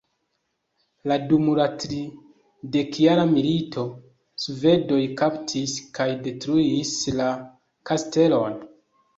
La 1.09 1.17
dum 1.31 1.49
la 1.59 1.65
tridekjara 1.83 3.25
milito, 3.33 3.83
Svedoj 4.47 4.99
kaptis 5.21 5.77
kaj 5.99 6.09
detruis 6.29 6.97
la 7.21 7.29
kastelon. 7.93 8.61